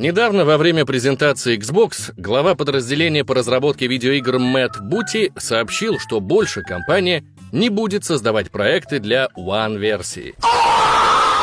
[0.00, 6.62] Недавно во время презентации Xbox глава подразделения по разработке видеоигр Мэтт Бути сообщил, что больше
[6.62, 10.34] компания не будет создавать проекты для One-версии.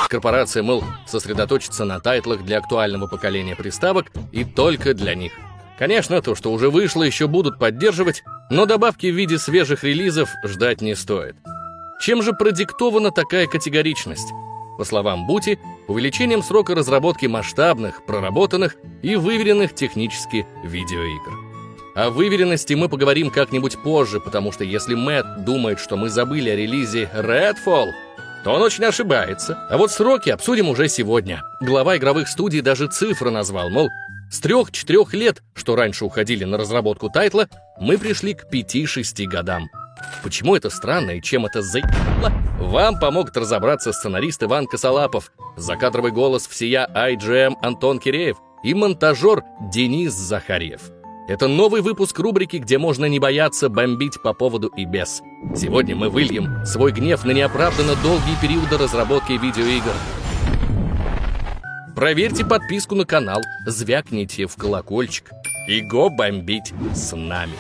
[0.10, 5.34] Корпорация, мол, сосредоточится на тайтлах для актуального поколения приставок и только для них.
[5.78, 10.82] Конечно, то, что уже вышло, еще будут поддерживать, но добавки в виде свежих релизов ждать
[10.82, 11.36] не стоит.
[12.02, 14.34] Чем же продиктована такая категоричность?
[14.78, 21.48] По словам Бути, увеличением срока разработки масштабных, проработанных и выверенных технически видеоигр.
[21.96, 26.56] О выверенности мы поговорим как-нибудь позже, потому что если Мэтт думает, что мы забыли о
[26.56, 27.90] релизе Redfall,
[28.44, 29.68] то он очень ошибается.
[29.70, 31.42] А вот сроки обсудим уже сегодня.
[31.60, 33.90] Глава игровых студий даже цифры назвал, мол,
[34.30, 37.48] с трех-четырех лет, что раньше уходили на разработку тайтла,
[37.80, 39.70] мы пришли к 5-6 годам.
[40.24, 46.48] Почему это странно и чем это заебало, вам помогут разобраться сценарист Иван Косолапов, закадровый голос
[46.48, 50.82] всея IGM Антон Киреев и монтажер Денис Захарьев.
[51.28, 55.22] Это новый выпуск рубрики, где можно не бояться бомбить по поводу и без.
[55.56, 59.94] Сегодня мы выльем свой гнев на неоправданно долгие периоды разработки видеоигр.
[61.96, 65.32] Проверьте подписку на канал, звякните в колокольчик
[65.68, 67.56] и го бомбить с нами.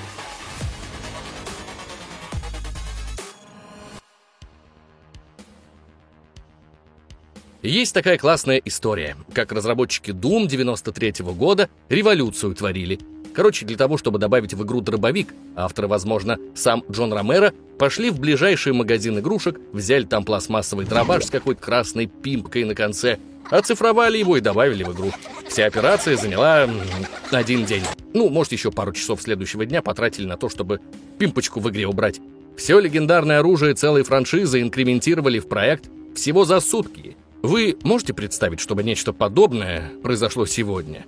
[7.63, 12.99] Есть такая классная история, как разработчики Doom 93 -го года революцию творили.
[13.33, 18.19] Короче, для того, чтобы добавить в игру дробовик, авторы, возможно, сам Джон Ромеро, пошли в
[18.19, 23.17] ближайший магазин игрушек, взяли там пластмассовый дробаш с какой-то красной пимпкой на конце,
[23.49, 25.11] оцифровали его и добавили в игру.
[25.49, 26.69] Вся операция заняла
[27.31, 27.83] один день.
[28.13, 30.79] Ну, может, еще пару часов следующего дня потратили на то, чтобы
[31.17, 32.19] пимпочку в игре убрать.
[32.55, 38.83] Все легендарное оружие целой франшизы инкрементировали в проект всего за сутки– вы можете представить, чтобы
[38.83, 41.05] нечто подобное произошло сегодня?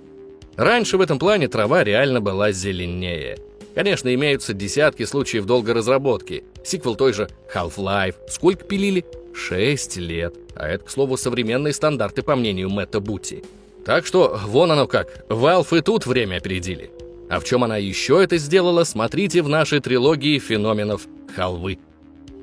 [0.56, 3.38] Раньше в этом плане трава реально была зеленее.
[3.74, 6.44] Конечно, имеются десятки случаев долгой разработки.
[6.64, 8.16] Сиквел той же Half-Life.
[8.28, 9.04] Сколько пилили?
[9.32, 10.34] Шесть лет.
[10.54, 13.44] А это, к слову, современные стандарты, по мнению Мэтта Бути.
[13.84, 15.24] Так что, вон оно как.
[15.28, 16.90] Valve и тут время опередили.
[17.30, 21.78] А в чем она еще это сделала, смотрите в нашей трилогии феноменов халвы.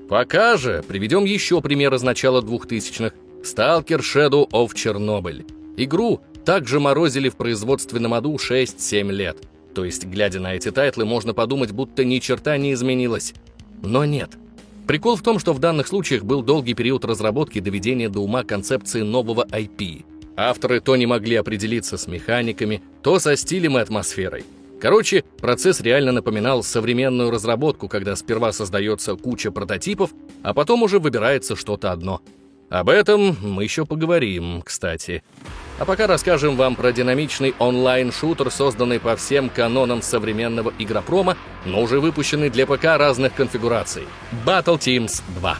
[0.08, 3.14] Пока же приведем еще пример из начала 2000-х.
[3.44, 5.46] Stalker Shadow of Chernobyl.
[5.78, 9.38] Игру также морозили в производственном аду 6-7 лет.
[9.76, 13.34] То есть, глядя на эти тайтлы, можно подумать, будто ни черта не изменилось.
[13.84, 14.32] Но нет.
[14.88, 19.02] Прикол в том, что в данных случаях был долгий период разработки доведения до ума концепции
[19.02, 20.06] нового IP.
[20.36, 24.46] Авторы то не могли определиться с механиками, то со стилем и атмосферой.
[24.80, 30.12] Короче, процесс реально напоминал современную разработку, когда сперва создается куча прототипов,
[30.44, 32.22] а потом уже выбирается что-то одно—
[32.70, 35.24] об этом мы еще поговорим, кстати.
[35.80, 42.00] А пока расскажем вам про динамичный онлайн-шутер, созданный по всем канонам современного игропрома, но уже
[42.00, 44.04] выпущенный для ПК разных конфигураций.
[44.46, 45.58] Battle Teams 2.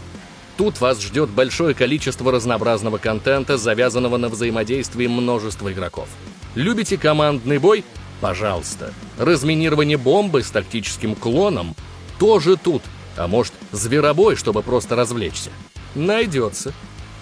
[0.58, 6.10] Тут вас ждет большое количество разнообразного контента, завязанного на взаимодействии множества игроков.
[6.56, 7.86] Любите командный бой?
[8.20, 8.92] Пожалуйста.
[9.20, 11.76] Разминирование бомбы с тактическим клоном?
[12.18, 12.82] Тоже тут.
[13.16, 15.52] А может, зверобой, чтобы просто развлечься?
[15.94, 16.74] Найдется.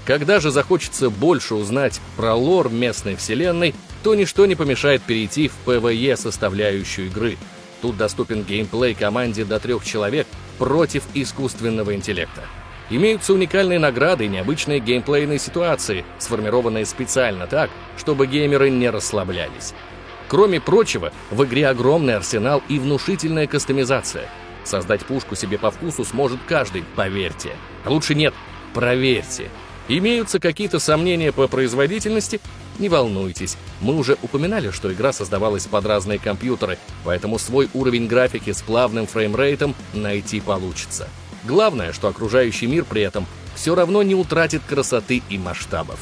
[0.05, 3.73] Когда же захочется больше узнать про лор местной вселенной,
[4.03, 7.37] то ничто не помешает перейти в PvE составляющую игры.
[7.81, 10.27] Тут доступен геймплей команде до трех человек
[10.59, 12.43] против искусственного интеллекта.
[12.91, 19.73] Имеются уникальные награды и необычные геймплейные ситуации, сформированные специально так, чтобы геймеры не расслаблялись.
[20.27, 24.29] Кроме прочего, в игре огромный арсенал и внушительная кастомизация.
[24.63, 27.51] Создать пушку себе по вкусу сможет каждый, поверьте.
[27.85, 28.35] А лучше нет,
[28.73, 29.49] проверьте.
[29.87, 32.41] Имеются какие-то сомнения по производительности?
[32.79, 38.51] Не волнуйтесь, мы уже упоминали, что игра создавалась под разные компьютеры, поэтому свой уровень графики
[38.51, 41.07] с плавным фреймрейтом найти получится.
[41.43, 45.99] Главное, что окружающий мир при этом все равно не утратит красоты и масштабов.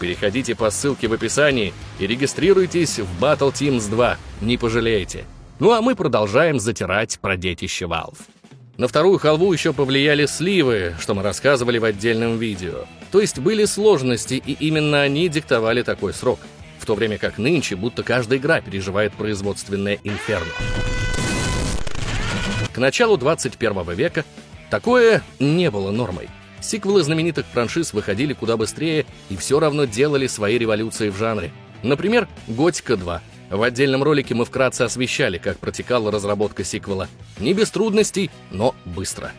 [0.00, 5.24] Переходите по ссылке в описании и регистрируйтесь в Battle Teams 2, не пожалеете.
[5.60, 8.18] Ну а мы продолжаем затирать про детище Valve.
[8.76, 12.86] На вторую халву еще повлияли сливы, что мы рассказывали в отдельном видео.
[13.10, 16.40] То есть были сложности, и именно они диктовали такой срок.
[16.78, 20.52] В то время как нынче будто каждая игра переживает производственное инферно.
[22.72, 24.24] К началу 21 века
[24.70, 26.28] такое не было нормой.
[26.60, 31.52] Сиквелы знаменитых франшиз выходили куда быстрее и все равно делали свои революции в жанре.
[31.82, 33.20] Например, «Готика 2»,
[33.50, 37.08] в отдельном ролике мы вкратце освещали, как протекала разработка сиквела.
[37.38, 39.32] Не без трудностей, но быстро.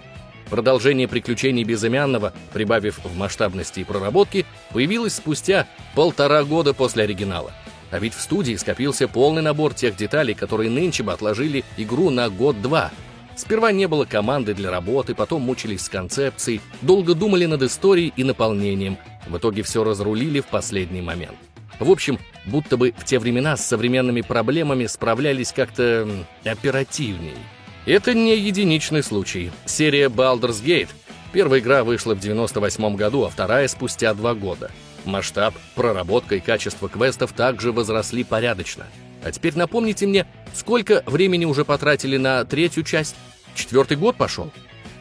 [0.51, 5.65] Продолжение приключений Безымянного, прибавив в масштабности и проработке, появилось спустя
[5.95, 7.53] полтора года после оригинала.
[7.89, 12.29] А ведь в студии скопился полный набор тех деталей, которые нынче бы отложили игру на
[12.29, 12.91] год-два.
[13.37, 18.25] Сперва не было команды для работы, потом мучились с концепцией, долго думали над историей и
[18.25, 18.97] наполнением.
[19.27, 21.37] В итоге все разрулили в последний момент.
[21.79, 26.09] В общем, будто бы в те времена с современными проблемами справлялись как-то
[26.43, 27.37] оперативней.
[27.85, 29.51] Это не единичный случай.
[29.65, 30.89] Серия Baldur's Gate.
[31.33, 34.69] Первая игра вышла в 98 году, а вторая спустя два года.
[35.03, 38.85] Масштаб, проработка и качество квестов также возросли порядочно.
[39.23, 43.15] А теперь напомните мне, сколько времени уже потратили на третью часть?
[43.55, 44.51] Четвертый год пошел?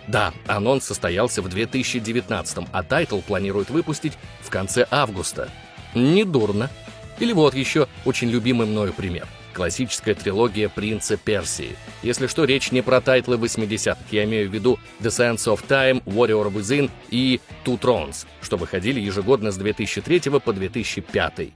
[0.09, 5.51] Да, анонс состоялся в 2019, а тайтл планируют выпустить в конце августа.
[5.95, 6.71] Недурно.
[7.19, 9.29] Или вот еще очень любимый мною пример.
[9.53, 11.77] Классическая трилогия «Принца Персии».
[12.03, 16.03] Если что, речь не про тайтлы 80-х, я имею в виду «The Sands of Time»,
[16.05, 21.49] «Warrior Within» и «Two Thrones», что выходили ежегодно с 2003 по 2005.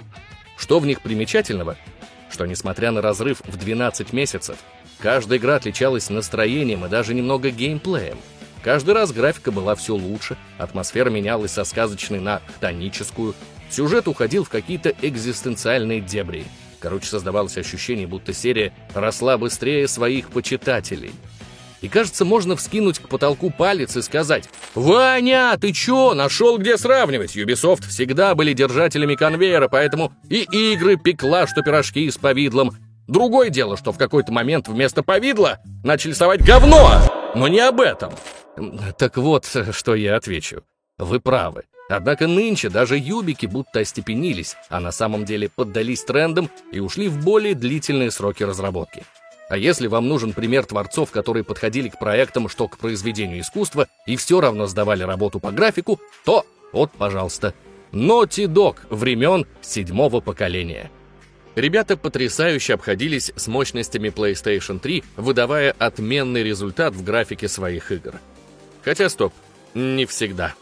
[0.57, 1.77] Что в них примечательного?
[2.31, 4.59] Что, несмотря на разрыв в 12 месяцев,
[4.99, 8.19] каждая игра отличалась настроением и даже немного геймплеем.
[8.63, 13.35] Каждый раз графика была все лучше, атмосфера менялась со сказочной на хтоническую,
[13.71, 16.45] сюжет уходил в какие-то экзистенциальные дебри.
[16.85, 21.13] Короче, создавалось ощущение, будто серия росла быстрее своих почитателей.
[21.81, 27.39] И кажется, можно вскинуть к потолку палец и сказать «Ваня, ты чё, нашел где сравнивать?
[27.39, 30.43] Ubisoft всегда были держателями конвейера, поэтому и
[30.75, 32.77] игры пекла, что пирожки с повидлом.
[33.09, 37.01] Другое дело, что в какой-то момент вместо повидла начали совать говно,
[37.35, 38.13] но не об этом».
[38.99, 40.65] Так вот, что я отвечу.
[40.99, 41.65] Вы правы.
[41.89, 47.23] Однако нынче даже юбики будто остепенились, а на самом деле поддались трендам и ушли в
[47.23, 49.05] более длительные сроки разработки.
[49.51, 54.17] А если вам нужен пример творцов, которые подходили к проектам, что к произведению искусства, и
[54.17, 57.53] все равно сдавали работу по графику, то вот, пожалуйста,
[57.93, 60.91] Naughty Dog времен седьмого поколения.
[61.55, 68.15] Ребята потрясающе обходились с мощностями PlayStation 3, выдавая отменный результат в графике своих игр.
[68.83, 69.33] Хотя стоп,
[69.75, 70.55] не всегда.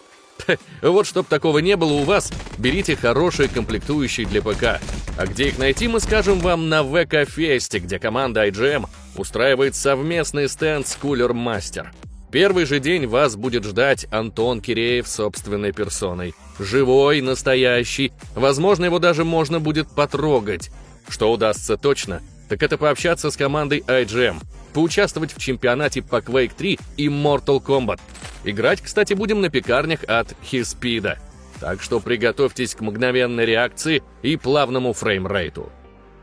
[0.83, 4.81] Вот чтоб такого не было у вас, берите хорошие комплектующие для ПК.
[5.19, 8.87] А где их найти, мы скажем вам на ВК-фесте, где команда IGM
[9.17, 11.89] устраивает совместный стенд с Cooler Master.
[12.33, 16.35] Первый же день вас будет ждать Антон Киреев собственной персоной.
[16.59, 20.71] Живой, настоящий, возможно, его даже можно будет потрогать.
[21.09, 24.43] Что удастся точно, так это пообщаться с командой IGM,
[24.73, 28.01] поучаствовать в чемпионате по Quake 3 и Mortal Kombat.
[28.45, 31.19] Играть, кстати, будем на пекарнях от Хиспида.
[31.61, 35.71] Так что приготовьтесь к мгновенной реакции и плавному фреймрейту.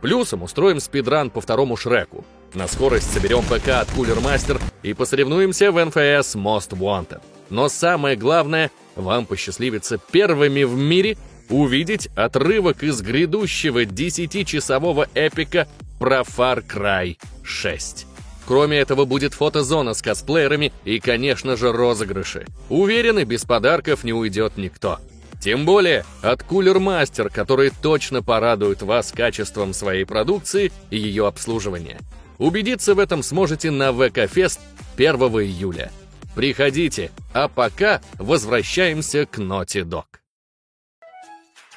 [0.01, 2.25] Плюсом устроим спидран по второму Шреку.
[2.54, 7.21] На скорость соберем ПК от Cooler Master и посоревнуемся в NFS Most Wanted.
[7.50, 11.18] Но самое главное, вам посчастливится первыми в мире
[11.50, 15.68] увидеть отрывок из грядущего 10-часового эпика
[16.00, 18.08] про Far Cry 6.
[18.50, 22.48] Кроме этого, будет фотозона с косплеерами и, конечно же, розыгрыши.
[22.69, 24.98] Уверены, без подарков не уйдет никто.
[25.40, 32.00] Тем более от Cooler Master, который точно порадует вас качеством своей продукции и ее обслуживания.
[32.40, 34.60] Убедиться в этом сможете на ВК-фест
[34.98, 35.92] 1 июля.
[36.36, 40.06] Приходите, а пока возвращаемся к Naughty Dog.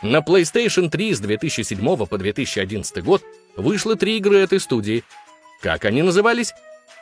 [0.00, 3.22] На PlayStation 3 с 2007 по 2011 год
[3.58, 5.04] вышло три игры этой студии,
[5.62, 6.54] как они назывались?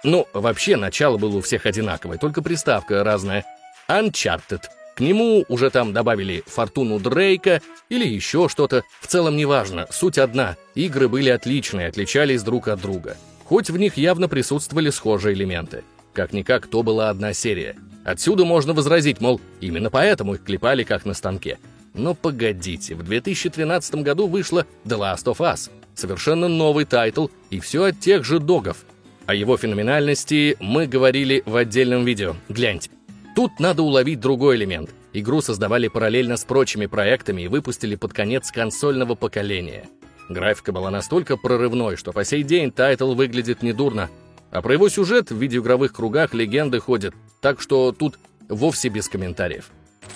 [0.04, 3.44] Ну, вообще, начало было у всех одинаковое, только приставка разная.
[3.88, 4.62] Uncharted.
[4.94, 8.84] К нему уже там добавили Фортуну Дрейка или еще что-то.
[9.00, 10.56] В целом неважно, суть одна.
[10.74, 13.16] Игры были отличные, отличались друг от друга.
[13.44, 15.82] Хоть в них явно присутствовали схожие элементы.
[16.12, 17.76] Как-никак, то была одна серия.
[18.04, 21.58] Отсюда можно возразить, мол, именно поэтому их клепали как на станке.
[21.94, 25.70] Но погодите, в 2013 году вышла The Last of Us.
[25.94, 28.78] Совершенно новый тайтл, и все от тех же догов.
[29.26, 32.34] О его феноменальности мы говорили в отдельном видео.
[32.48, 32.90] Гляньте.
[33.36, 34.90] Тут надо уловить другой элемент.
[35.12, 39.88] Игру создавали параллельно с прочими проектами и выпустили под конец консольного поколения.
[40.28, 44.08] Графика была настолько прорывной, что по сей день тайтл выглядит недурно.
[44.50, 48.18] А про его сюжет в видеоигровых кругах легенды ходят, так что тут
[48.48, 49.70] вовсе без комментариев.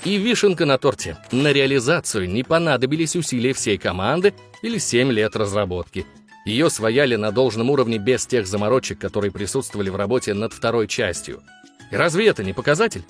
[0.05, 1.17] И вишенка на торте.
[1.33, 6.07] На реализацию не понадобились усилия всей команды или 7 лет разработки.
[6.45, 11.43] Ее свояли на должном уровне без тех заморочек, которые присутствовали в работе над второй частью.
[11.91, 13.05] И разве это не показатель?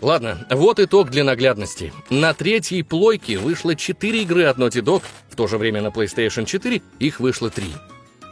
[0.00, 1.92] Ладно, вот итог для наглядности.
[2.10, 6.44] На третьей плойке вышло 4 игры от Naughty Dog, в то же время на PlayStation
[6.44, 7.64] 4 их вышло 3.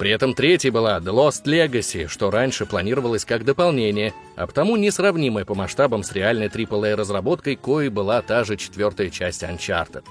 [0.04, 5.46] При этом третьей была The Lost Legacy, что раньше планировалось как дополнение, а потому несравнимая
[5.46, 10.04] по масштабам с реальной AAA-разработкой, коей была та же четвертая часть Uncharted.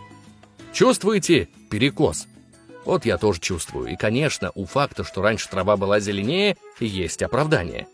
[0.74, 2.26] Чувствуете перекос?
[2.86, 3.86] Вот я тоже чувствую.
[3.92, 7.86] И, конечно, у факта, что раньше трава была зеленее, есть оправдание.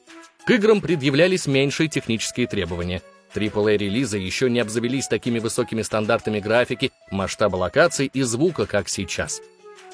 [0.46, 3.02] К играм предъявлялись меньшие технические требования.
[3.36, 9.42] AAA-релизы еще не обзавелись такими высокими стандартами графики, масштаба локаций и звука, как сейчас.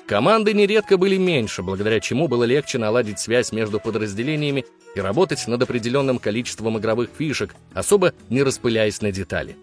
[0.07, 5.63] Команды нередко были меньше, благодаря чему было легче наладить связь между подразделениями и работать над
[5.63, 9.57] определенным количеством игровых фишек, особо не распыляясь на детали.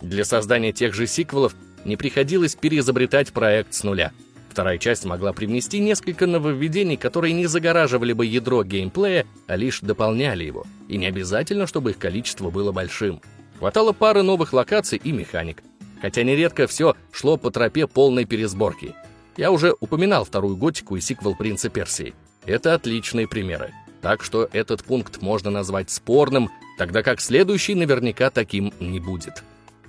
[0.00, 4.12] Для создания тех же сиквелов не приходилось переизобретать проект с нуля.
[4.48, 10.44] Вторая часть могла привнести несколько нововведений, которые не загораживали бы ядро геймплея, а лишь дополняли
[10.44, 10.66] его.
[10.88, 13.20] И не обязательно, чтобы их количество было большим.
[13.58, 15.62] Хватало пары новых локаций и механик.
[16.00, 18.94] Хотя нередко все шло по тропе полной пересборки.
[19.36, 22.14] Я уже упоминал вторую готику и сиквел «Принца Персии».
[22.44, 23.72] Это отличные примеры.
[24.02, 29.42] Так что этот пункт можно назвать спорным, тогда как следующий наверняка таким не будет.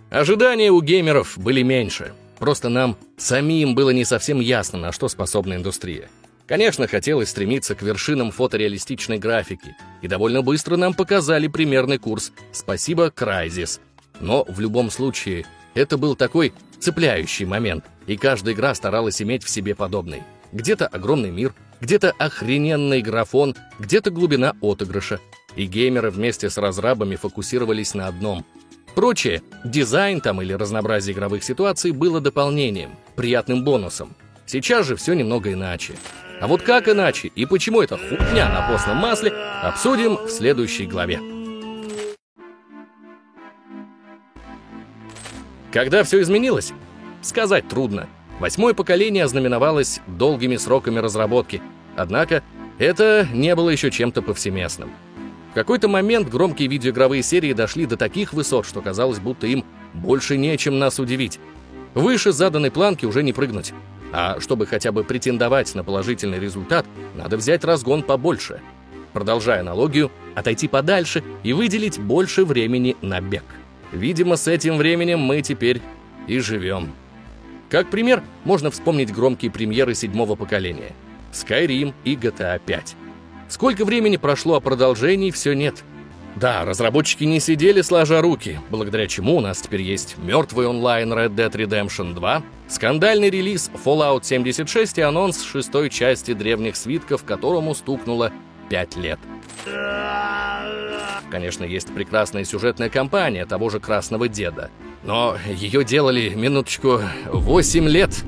[0.10, 2.14] Ожидания у геймеров были меньше.
[2.38, 6.10] Просто нам самим было не совсем ясно, на что способна индустрия.
[6.46, 13.08] Конечно, хотелось стремиться к вершинам фотореалистичной графики, и довольно быстро нам показали примерный курс «Спасибо,
[13.08, 13.80] Crysis».
[14.20, 19.50] Но в любом случае, это был такой цепляющий момент, и каждая игра старалась иметь в
[19.50, 20.24] себе подобный.
[20.52, 25.20] Где-то огромный мир, где-то охрененный графон, где-то глубина отыгрыша.
[25.56, 28.46] И геймеры вместе с разрабами фокусировались на одном
[28.96, 34.16] Прочее, дизайн там или разнообразие игровых ситуаций было дополнением, приятным бонусом.
[34.46, 35.94] Сейчас же все немного иначе.
[36.40, 39.34] А вот как иначе и почему это хупня на постном масле,
[39.64, 41.20] обсудим в следующей главе.
[45.72, 46.72] Когда все изменилось?
[47.24, 48.08] Сказать трудно.
[48.40, 51.62] Восьмое поколение ознаменовалось долгими сроками разработки,
[51.96, 52.44] однако
[52.78, 54.92] это не было еще чем-то повсеместным.
[55.52, 59.64] В какой-то момент громкие видеоигровые серии дошли до таких высот, что казалось, будто им
[59.94, 61.40] больше нечем нас удивить.
[61.94, 63.74] Выше заданной планки уже не прыгнуть.
[64.12, 68.60] А чтобы хотя бы претендовать на положительный результат, надо взять разгон побольше.
[69.14, 73.46] Продолжая аналогию, отойти подальше и выделить больше времени на бег.
[73.94, 75.82] Видимо, с этим временем мы теперь
[76.28, 76.92] и живем.
[77.74, 80.92] Как пример, можно вспомнить громкие премьеры седьмого поколения.
[81.32, 82.96] Skyrim и GTA 5.
[83.50, 85.84] Сколько времени прошло, а продолжений все нет.
[86.36, 91.34] Да, разработчики не сидели сложа руки, благодаря чему у нас теперь есть мертвый онлайн Red
[91.34, 98.32] Dead Redemption 2, скандальный релиз Fallout 76 и анонс шестой части древних свитков, которому стукнуло
[98.70, 99.20] 5 лет.
[101.30, 104.70] Конечно, есть прекрасная сюжетная кампания того же Красного Деда,
[105.04, 107.02] но ее делали, минуточку,
[107.32, 108.24] 8 лет.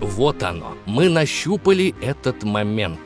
[0.00, 2.98] Вот оно, мы нащупали этот момент.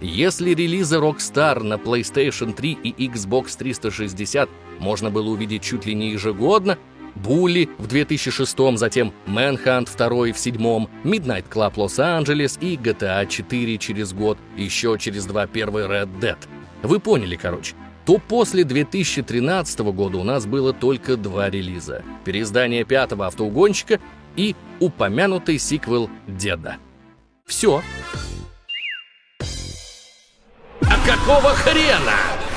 [0.00, 6.10] Если релизы Rockstar на PlayStation 3 и Xbox 360 можно было увидеть чуть ли не
[6.10, 6.78] ежегодно,
[7.14, 14.12] Булли в 2006, затем Manhunt 2 в 2007, Midnight Club Los-Angeles и GTA 4 через
[14.12, 16.38] год, еще через два первый Red Dead.
[16.82, 17.74] Вы поняли, короче.
[18.04, 22.02] То после 2013 года у нас было только два релиза.
[22.24, 24.00] Переиздание пятого автоугонщика
[24.36, 26.76] и упомянутый сиквел Деда.
[27.44, 27.82] Все
[31.08, 32.47] какого хрена?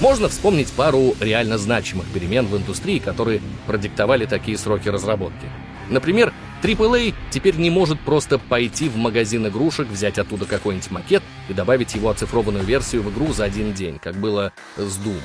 [0.00, 5.46] Можно вспомнить пару реально значимых перемен в индустрии, которые продиктовали такие сроки разработки.
[5.90, 11.52] Например, AAA теперь не может просто пойти в магазин игрушек, взять оттуда какой-нибудь макет и
[11.52, 15.20] добавить его оцифрованную версию в игру за один день, как было с Doom.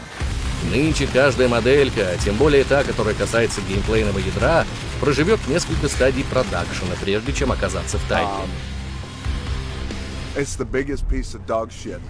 [0.71, 4.65] Нынче каждая моделька, тем более та, которая касается геймплейного ядра,
[4.99, 8.29] проживет несколько стадий продакшена, прежде чем оказаться в тайне.
[10.35, 12.01] It's the biggest piece of dog shit.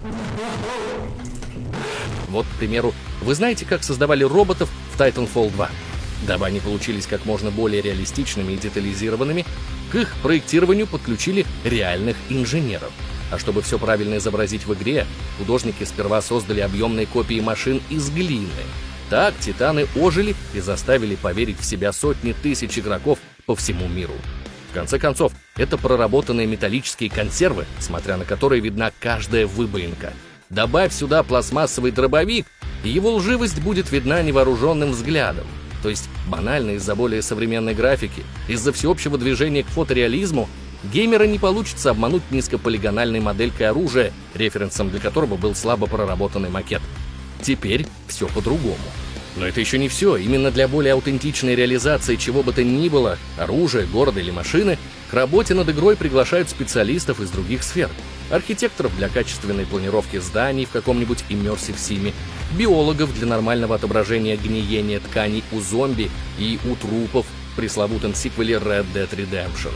[2.28, 5.70] Вот, к примеру, вы знаете, как создавали роботов в Titanfall 2?
[6.26, 9.44] Дабы они получились как можно более реалистичными и детализированными,
[9.92, 12.90] к их проектированию подключили реальных инженеров.
[13.30, 15.06] А чтобы все правильно изобразить в игре,
[15.38, 18.48] художники сперва создали объемные копии машин из глины.
[19.10, 24.14] Так титаны ожили и заставили поверить в себя сотни тысяч игроков по всему миру
[24.76, 30.12] конце концов, это проработанные металлические консервы, смотря на которые видна каждая выбоинка.
[30.50, 32.46] Добавь сюда пластмассовый дробовик,
[32.84, 35.46] и его лживость будет видна невооруженным взглядом.
[35.82, 40.48] То есть банально из-за более современной графики, из-за всеобщего движения к фотореализму,
[40.84, 46.82] геймера не получится обмануть низкополигональной моделькой оружия, референсом для которого был слабо проработанный макет.
[47.42, 48.76] Теперь все по-другому.
[49.36, 50.16] Но это еще не все.
[50.16, 54.78] Именно для более аутентичной реализации чего бы то ни было, оружия, города или машины,
[55.10, 57.90] к работе над игрой приглашают специалистов из других сфер.
[58.30, 62.12] Архитекторов для качественной планировки зданий в каком-нибудь Immersive Sim,
[62.58, 68.86] биологов для нормального отображения гниения тканей у зомби и у трупов в пресловутом сиквеле Red
[68.94, 69.72] Dead Redemption.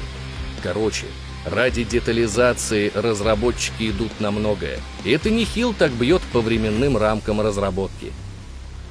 [0.62, 1.06] Короче,
[1.44, 4.78] Ради детализации разработчики идут на многое.
[5.04, 8.12] И это нехил так бьет по временным рамкам разработки.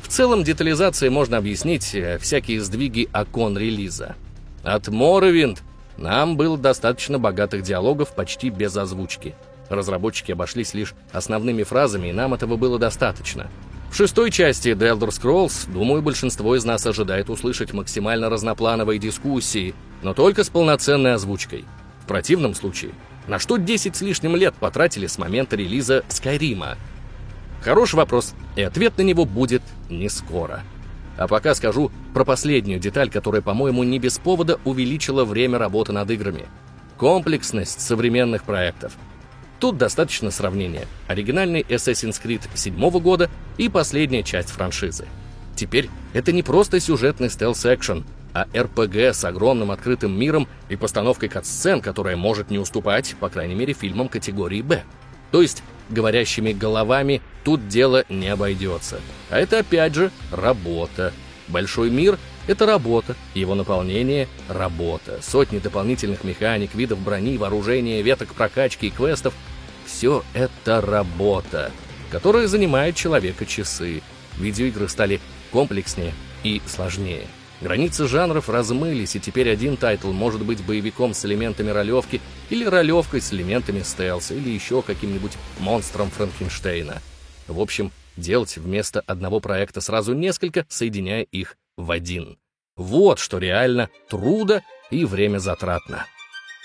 [0.01, 4.15] В целом детализацией можно объяснить э, всякие сдвиги окон релиза.
[4.63, 5.59] От Morrowind
[5.99, 9.35] нам было достаточно богатых диалогов почти без озвучки.
[9.69, 13.47] Разработчики обошлись лишь основными фразами, и нам этого было достаточно.
[13.91, 19.75] В шестой части The Elder Scrolls, думаю, большинство из нас ожидает услышать максимально разноплановые дискуссии,
[20.01, 21.65] но только с полноценной озвучкой
[22.09, 22.91] противном случае,
[23.27, 26.75] на что 10 с лишним лет потратили с момента релиза Скайрима?
[27.61, 30.63] Хороший вопрос, и ответ на него будет не скоро.
[31.19, 36.09] А пока скажу про последнюю деталь, которая, по-моему, не без повода увеличила время работы над
[36.09, 36.45] играми.
[36.97, 38.93] Комплексность современных проектов.
[39.59, 40.87] Тут достаточно сравнения.
[41.09, 45.07] Оригинальный Assassin's Creed 7 года и последняя часть франшизы.
[45.57, 51.81] Теперь это не просто сюжетный стелс-экшен, а РПГ с огромным открытым миром и постановкой кат-сцен,
[51.81, 54.83] которая может не уступать, по крайней мере, фильмам категории «Б».
[55.31, 58.99] То есть, говорящими головами тут дело не обойдется.
[59.29, 61.13] А это, опять же, работа.
[61.47, 62.17] Большой мир—
[62.47, 65.19] это работа, его наполнение— работа.
[65.21, 69.33] Сотни дополнительных механик, видов брони, вооружения, веток прокачки и квестов—
[69.85, 71.71] все это работа,
[72.11, 74.03] которая занимает человека часы.
[74.37, 75.19] Видеоигры стали
[75.51, 77.25] комплекснее и сложнее.
[77.61, 83.21] Границы жанров размылись, и теперь один тайтл может быть боевиком с элементами ролевки, или ролевкой
[83.21, 87.01] с элементами стелса, или еще каким-нибудь монстром Франкенштейна.
[87.47, 92.37] В общем, делать вместо одного проекта сразу несколько, соединяя их в один.
[92.77, 96.05] Вот что реально трудо и время затратно.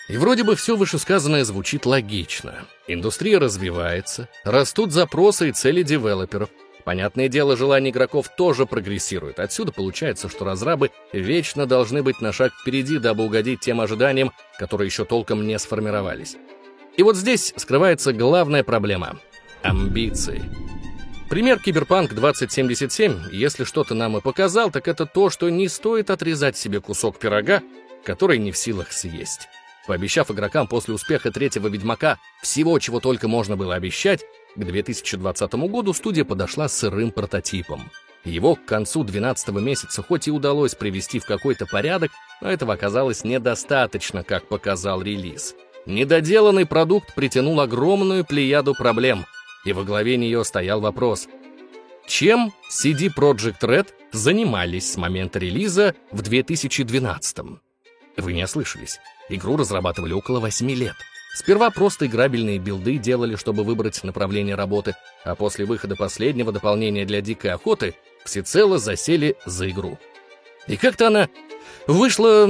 [0.08, 2.66] И вроде бы все вышесказанное звучит логично.
[2.86, 6.50] Индустрия развивается, растут запросы и цели девелоперов,
[6.84, 9.38] Понятное дело, желания игроков тоже прогрессируют.
[9.38, 14.86] Отсюда получается, что разрабы вечно должны быть на шаг впереди, дабы угодить тем ожиданиям, которые
[14.86, 16.36] еще толком не сформировались.
[16.96, 19.18] И вот здесь скрывается главная проблема—
[19.62, 20.42] амбиции.
[21.30, 26.56] Пример Киберпанк 2077, если что-то нам и показал, так это то, что не стоит отрезать
[26.56, 27.62] себе кусок пирога,
[28.04, 29.48] который не в силах съесть.
[29.86, 34.24] Пообещав игрокам после успеха третьего Ведьмака всего, чего только можно было обещать,
[34.56, 37.90] к 2020 году студия подошла сырым прототипом.
[38.24, 43.24] Его к концу 12 месяца хоть и удалось привести в какой-то порядок, но этого оказалось
[43.24, 45.54] недостаточно, как показал релиз.
[45.86, 49.26] Недоделанный продукт притянул огромную плеяду проблем,
[49.66, 51.28] и во главе нее стоял вопрос,
[52.06, 57.58] чем CD Projekt Red занимались с момента релиза в 2012 -м?
[58.16, 60.94] Вы не ослышались, игру разрабатывали около 8 лет.
[61.34, 64.94] Сперва просто играбельные билды делали, чтобы выбрать направление работы,
[65.24, 67.94] а после выхода последнего дополнения для дикой охоты
[68.24, 69.98] всецело засели за игру.
[70.68, 71.28] И как-то она
[71.88, 72.48] вышла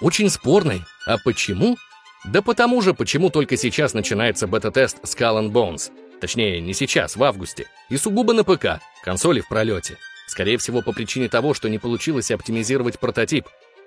[0.00, 0.82] очень спорной.
[1.06, 1.76] А почему?
[2.24, 5.90] Да потому же, почему только сейчас начинается бета-тест Skull and Bones.
[6.20, 7.66] Точнее, не сейчас, в августе.
[7.88, 9.96] И сугубо на ПК, консоли в пролете.
[10.28, 13.46] Скорее всего, по причине того, что не получилось оптимизировать прототип.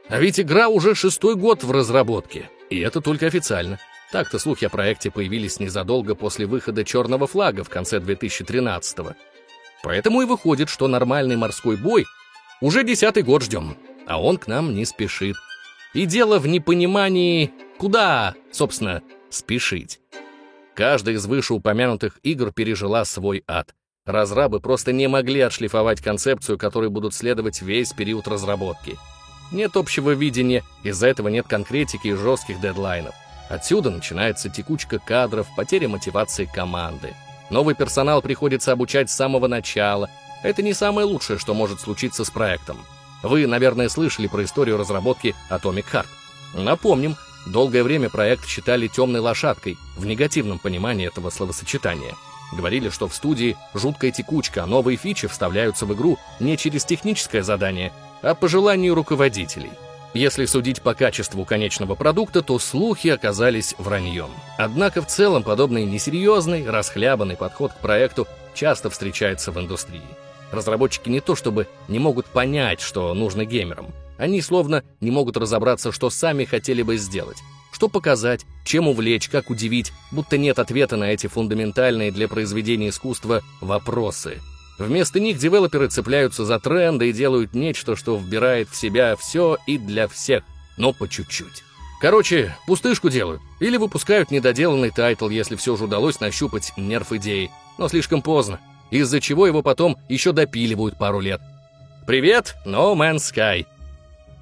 [0.10, 2.50] А ведь игра уже шестой год в разработке.
[2.70, 3.80] И это только официально.
[4.14, 9.16] Так-то слухи о проекте появились незадолго после выхода «Черного флага» в конце 2013-го.
[9.82, 12.06] Поэтому и выходит, что нормальный морской бой
[12.62, 15.36] уже десятый год ждем, а он к нам не спешит.
[15.96, 20.00] И дело в непонимании, куда, собственно, спешить.
[20.76, 23.74] Каждая из вышеупомянутых игр пережила свой ад.
[24.06, 28.96] Разрабы просто не могли отшлифовать концепцию, которой будут следовать весь период разработки.
[29.52, 33.16] Нет общего видения, из-за этого нет конкретики и жестких дедлайнов.
[33.50, 37.14] Отсюда начинается текучка кадров, потеря мотивации команды.
[37.50, 40.10] Новый персонал приходится обучать с самого начала.
[40.44, 42.78] Это не самое лучшее, что может случиться с проектом.
[43.22, 46.08] Вы, наверное, слышали про историю разработки Atomic Heart.
[46.56, 52.16] Напомним, долгое время проект считали темной лошадкой, в негативном понимании этого словосочетания.
[52.52, 57.42] Говорили, что в студии жуткая текучка, а новые фичи вставляются в игру не через техническое
[57.44, 59.72] задание, а по желанию руководителей.
[60.14, 64.30] Если судить по качеству конечного продукта, то слухи оказались враньем.
[64.60, 70.02] Однако в целом подобный несерьезный, расхлябанный подход к проекту часто встречается в индустрии.
[70.52, 73.88] Разработчики не то чтобы не могут понять, что нужно геймерам.
[74.20, 77.38] Они словно не могут разобраться, что сами хотели бы сделать.
[77.72, 83.42] Что показать, чем увлечь, как удивить, будто нет ответа на эти фундаментальные для произведения искусства
[83.62, 84.40] вопросы–
[84.80, 89.78] Вместо них девелоперы цепляются за тренды и делают нечто, что вбирает в себя все и
[89.78, 90.44] для всех,
[90.78, 91.64] но по чуть-чуть.
[92.02, 93.42] Короче, пустышку делают.
[93.60, 97.50] Или выпускают недоделанный тайтл, если все же удалось нащупать нерв идеи.
[97.78, 98.60] Но слишком поздно,
[98.92, 101.42] из-за чего его потом еще допиливают пару лет.
[102.06, 103.66] Привет, No Man's Sky.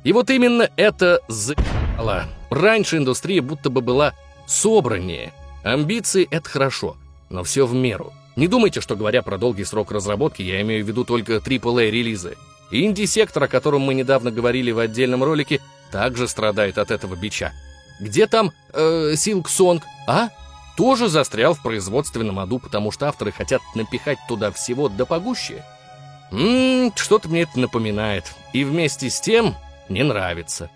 [0.03, 2.25] И вот именно это за***ло.
[2.49, 4.13] Раньше индустрия будто бы была
[4.47, 5.31] собраннее.
[5.63, 6.97] Амбиции— это хорошо,
[7.29, 8.11] но все в меру.
[8.35, 12.37] Не думайте, что говоря про долгий срок разработки, я имею в виду только AAA-релизы.
[12.71, 15.59] Инди-сектор, о котором мы недавно говорили в отдельном ролике,
[15.91, 17.51] также страдает от этого бича.
[17.99, 20.29] Где там э, Silk Song, а?
[20.77, 25.63] Тоже застрял в производственном аду, потому что авторы хотят напихать туда всего до погуще.
[26.31, 28.33] Ммм, что-то мне это напоминает.
[28.53, 29.55] И вместе с тем
[29.89, 30.69] не нравится.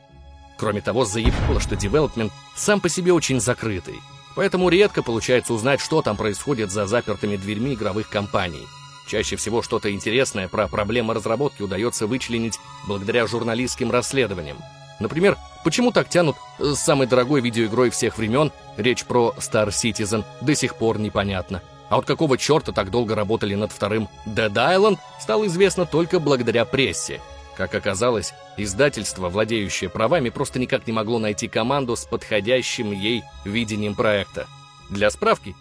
[0.57, 3.95] Кроме того, заебало, что девелопмент сам по себе очень закрытый.
[4.35, 8.67] Поэтому редко получается узнать, что там происходит за запертыми дверьми игровых компаний.
[9.07, 14.57] Чаще всего что-то интересное про проблемы разработки удается вычленить благодаря журналистским расследованиям.
[14.99, 20.55] Например, почему так тянут с самой дорогой видеоигрой всех времен, речь про Star Citizen, до
[20.55, 21.61] сих пор непонятно.
[21.89, 26.65] А вот какого черта так долго работали над вторым Dead Island, стало известно только благодаря
[26.65, 27.21] прессе.
[27.57, 33.95] Как оказалось, издательство, владеющее правами, просто никак не могло найти команду с подходящим ей видением
[33.95, 34.47] проекта.
[34.89, 35.55] Для справки,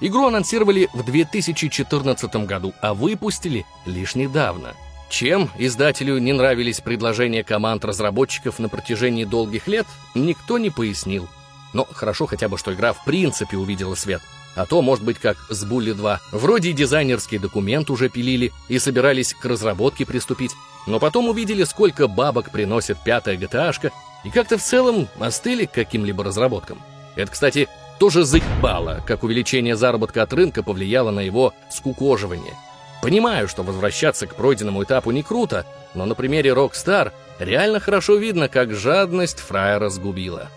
[0.00, 4.74] игру анонсировали в 2014 году, а выпустили лишь недавно.
[5.10, 11.28] Чем издателю не нравились предложения команд разработчиков на протяжении долгих лет, никто не пояснил.
[11.72, 14.22] Но хорошо хотя бы, что игра в принципе увидела свет.
[14.54, 16.20] А то, может быть, как с Булли 2.
[16.32, 20.52] Вроде дизайнерский документ уже пилили и собирались к разработке приступить,
[20.86, 23.92] но потом увидели, сколько бабок приносит пятая GTA-шка,
[24.24, 26.80] и как-то в целом остыли к каким-либо разработкам.
[27.16, 32.54] Это, кстати, тоже заебало, как увеличение заработка от рынка повлияло на его скукоживание.
[33.02, 38.48] Понимаю, что возвращаться к пройденному этапу не круто, но на примере Rockstar реально хорошо видно,
[38.48, 40.48] как жадность фраера сгубила.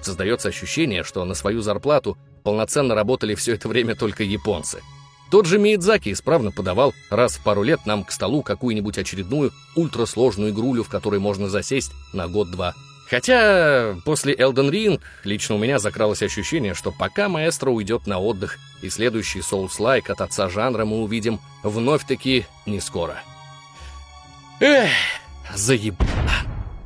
[0.00, 4.80] Создается ощущение, что на свою зарплату полноценно работали все это время только японцы—
[5.30, 10.50] тот же Миядзаки исправно подавал раз в пару лет нам к столу какую-нибудь очередную ультрасложную
[10.50, 12.74] игрулю, в которой можно засесть на год-два.
[13.08, 18.58] Хотя после Elden Ring лично у меня закралось ощущение, что пока маэстро уйдет на отдых
[18.82, 23.20] и следующий Souls-like от отца жанра мы увидим вновь-таки не скоро.
[24.60, 24.90] Эх,
[25.52, 26.08] заебало.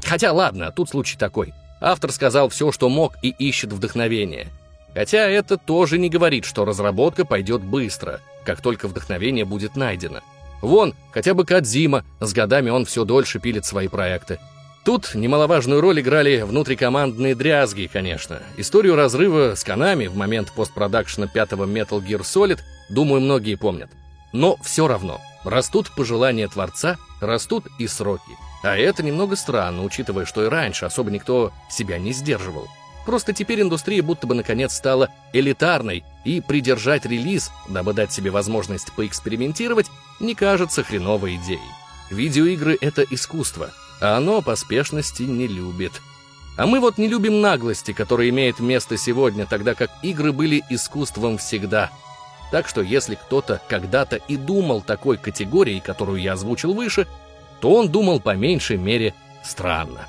[0.03, 1.53] Хотя ладно, тут случай такой.
[1.81, 4.51] Автор сказал все, что мог и ищет вдохновение.
[4.95, 10.21] Хотя это тоже не говорит, что разработка пойдет быстро— как только вдохновение будет найдено.
[10.61, 14.39] Вон, хотя бы Кадзима, с годами он все дольше пилит свои проекты.
[14.85, 18.43] Тут немаловажную роль играли внутрикомандные дрязги, конечно.
[18.59, 23.91] Историю разрыва с Канами в момент постпродакшена пятого Metal Gear Solid, думаю, многие помнят.
[24.33, 28.33] Но все равно, растут пожелания Творца, растут и сроки.
[28.63, 32.69] А это немного странно, учитывая, что и раньше особо никто себя не сдерживал.
[33.05, 38.93] Просто теперь индустрия будто бы наконец стала элитарной, и придержать релиз, дабы дать себе возможность
[38.93, 39.87] поэкспериментировать,
[40.21, 41.61] не кажется хреновой идеей.
[42.11, 45.93] Видеоигры— это искусство, а оно поспешности не любит.
[46.57, 51.37] А мы вот не любим наглости, которая имеет место сегодня, тогда как игры были искусством
[51.37, 51.91] всегда.
[52.51, 57.07] Так что если кто-то когда-то и думал такой категорией, которую я озвучил выше,
[57.61, 60.07] то он думал по меньшей мере странно.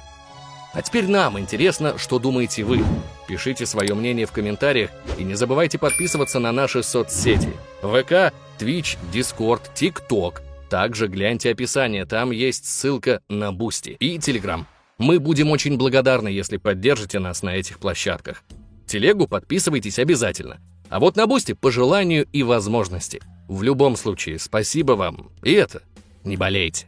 [0.75, 2.83] А теперь нам интересно, что думаете вы.
[3.29, 7.53] Пишите свое мнение в комментариях и не забывайте подписываться на наши соцсети.
[7.81, 10.41] ВК, Twitch, Discord, TikTok.
[10.69, 14.65] Также гляньте описание, там есть ссылка на Boosty и Telegram.
[14.97, 18.43] Мы будем очень благодарны, если поддержите нас на этих площадках.
[18.85, 20.59] Телегу подписывайтесь обязательно.
[20.89, 23.21] А вот на Boosty по желанию и возможности.
[23.47, 25.31] В любом случае, спасибо вам.
[25.41, 25.83] И это,
[26.25, 26.87] не болейте.